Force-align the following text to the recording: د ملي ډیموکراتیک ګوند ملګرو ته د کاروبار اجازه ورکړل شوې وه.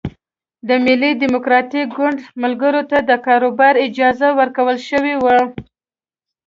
د 0.67 0.69
ملي 0.85 1.11
ډیموکراتیک 1.21 1.87
ګوند 1.97 2.19
ملګرو 2.43 2.81
ته 2.89 2.97
د 3.09 3.11
کاروبار 3.25 3.73
اجازه 3.85 4.27
ورکړل 4.39 4.77
شوې 4.89 5.15
وه. 5.23 5.37